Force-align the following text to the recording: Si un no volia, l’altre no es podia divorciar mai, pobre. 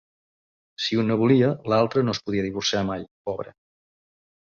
Si 0.85 0.95
un 1.01 1.11
no 1.11 1.17
volia, 1.19 1.51
l’altre 1.73 2.03
no 2.07 2.15
es 2.17 2.21
podia 2.29 2.45
divorciar 2.47 2.81
mai, 2.89 3.05
pobre. 3.31 3.55